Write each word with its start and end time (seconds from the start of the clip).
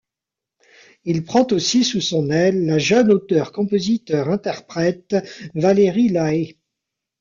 Il 1.05 1.23
prend 1.23 1.45
aussi 1.51 1.83
sous 1.83 2.01
son 2.01 2.31
aile 2.31 2.65
la 2.65 2.79
jeune 2.79 3.11
auteur-compositeur-interprète 3.11 5.15
Valérie 5.53 6.09
Lahaie. 6.09 6.57